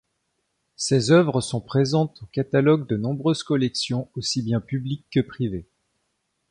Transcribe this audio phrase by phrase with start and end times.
[0.77, 5.69] Ses œuvres sont présentes au catalogue de nombreuses collections aussi bien publiques que privées.